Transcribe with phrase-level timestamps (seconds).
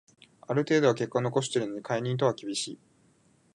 [0.47, 2.79] ある程度は結果残してるのに解任とは厳しい